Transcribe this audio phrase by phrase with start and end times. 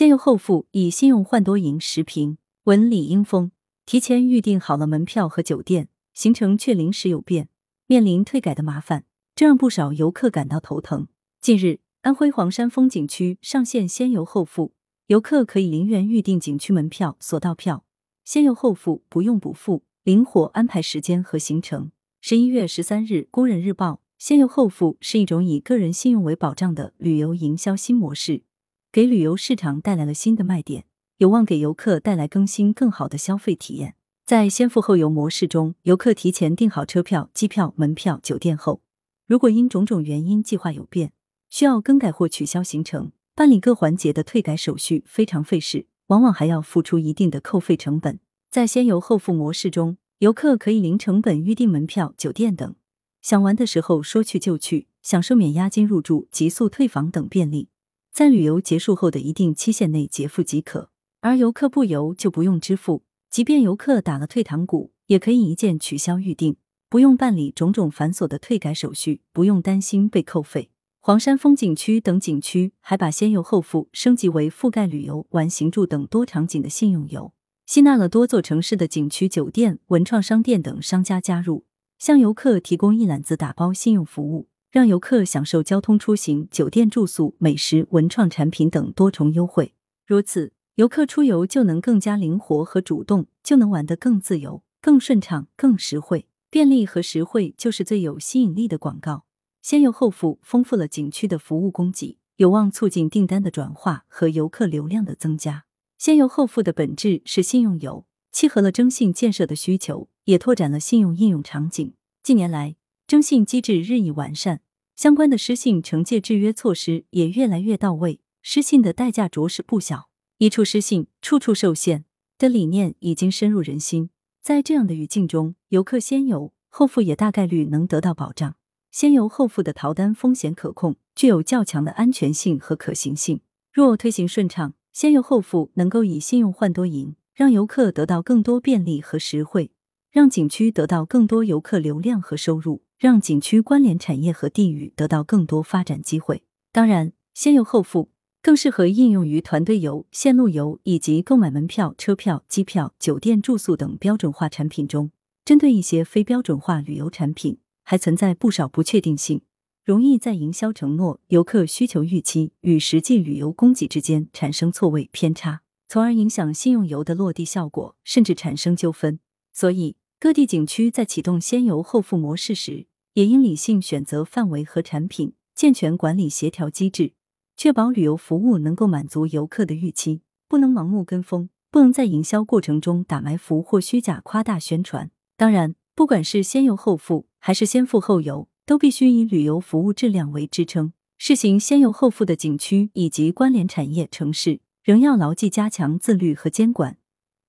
[0.00, 2.38] 先邮后付，以信用换多赢时评。
[2.64, 3.52] 文李英峰，
[3.84, 7.50] 提前预订好了门票和酒店，行程却临时有变，
[7.86, 9.04] 面临退改的麻烦，
[9.36, 11.08] 这让不少游客感到头疼。
[11.42, 14.72] 近日，安徽黄山风景区上线先游后付，
[15.08, 17.84] 游客可以零元预订景区门票、索道票，
[18.24, 21.92] 先邮后付，不用补付，灵活安排时间和行程。
[22.22, 28.44] 十一月十三日，《工人日报》：先邮后付是一种以个人信用为保障的旅游营销新模式，
[28.92, 30.84] 给旅游市场带来了新的卖点，
[31.18, 33.94] 有望给游客带来更新更好的消费体验。
[34.26, 38.80] 在先付后游模式中，游客提前订好车票、机票、门票、酒店后，
[39.28, 41.12] 如果因种种原因计划有变，
[41.48, 48.18] 需要更改或取消行程，办理各环节的退改手续非常费事，往往还要付出一定的扣费成本。
[48.50, 52.74] 在先游后付模式中，游客可以零成本预订门票、酒店等，
[53.22, 57.68] 想玩的时候说去就去，享受免押金入住、急速退房等便利，
[58.12, 60.90] 在旅游结束后的一定期限内结付即可。
[61.20, 66.56] 而游客不游就不用支付，即便游客打了退堂鼓，也可以一键取消预订，
[66.88, 70.70] 不用办理种种繁琐的退改手续，不用担心被扣费。
[70.98, 77.32] 黄山风景区等景区还把先游后付升级为覆盖旅游、玩行住等多场景的信用游。
[77.64, 81.64] 吸纳了多座城市的景区、酒店、文创商店等商家加入，
[81.98, 89.74] 向游客提供一揽子打包信用服务，让游客享受交通出行、酒店住宿、美食、文创产品等多重优惠。
[90.06, 96.26] 如此，游客出游就能更加灵活和主动，就能玩得更自由、更顺畅、更实惠。
[96.48, 99.24] 便利和实惠就是最有吸引力的广告。
[99.62, 105.64] 先游后付丰富了景区的服务供给，有望促进订单的转化和游客流量的增加。
[105.98, 111.92] 先游后付的本质是信用游，契合了征信建设的需求，也拓展了信用应用场景。
[112.22, 112.74] 近年来，
[113.10, 114.60] 征信机制日益完善，
[114.94, 120.08] 相关的失信惩戒制约措施也越来越到位，失信的代价着实不小。
[120.38, 122.04] 一处失信，处处受限
[122.38, 124.10] 的理念已经深入人心。
[124.40, 128.54] 在这样的语境中，游客先游后付也大概率能得到保障。
[128.92, 133.40] 先游后付的逃单风险可控，具有较强的安全性和可行性。
[133.72, 139.72] 若推行顺畅，先游后付能够以信用换多赢，让游客得到更多便利和实惠，
[140.12, 146.42] 让景区得到更多游客流量和收入，让景区关联产业和地域得到更多发展机会。
[146.70, 148.10] 当然，先游后付
[148.42, 155.10] 更适合应用于团队游、线路游以及购买门票、车票、机票、酒店住宿等标准化产品中。
[155.46, 159.40] 针对一些非标准化旅游产品，还存在不少不确定性。
[159.82, 169.18] 容易在营销承诺、游客需求预期与实际旅游供给之间产生错位偏差，从而影响信用游的落地效果，甚至产生纠纷。
[169.52, 177.14] 所以，各地景区在启动先游后付模式时，也应理性选择范围和产品，健全管理协调机制，
[177.56, 185.10] 确保旅游服务能够满足游客的预期，不能盲目跟风，不能在营销过程中打埋伏或虚假夸大宣传。
[185.38, 188.46] 当然，不管是先游后付还是先付后游。
[188.66, 190.92] 都必须以旅游服务质量为支撑。
[191.18, 196.98] 试行先游后付的景区以及关联产业城市，仍要牢记加强自律和监管，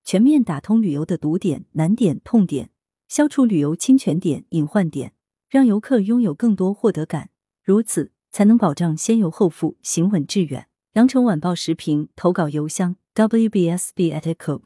[0.04, 2.70] 全面打通旅游的堵点、难点、痛点，
[3.08, 5.14] 消除旅游侵权点、隐患点，
[5.50, 7.30] 让游客拥有更多获得感。
[7.64, 10.68] 如此，才能保障先游后付行稳致远。
[10.94, 14.60] 羊城晚报时评投稿邮箱：wbsb@com。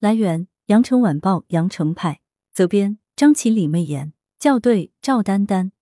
[0.00, 2.20] 来源：羊城晚报羊城派。
[2.52, 4.12] 责编：张起李媚妍。
[4.38, 5.72] 校对：赵丹丹。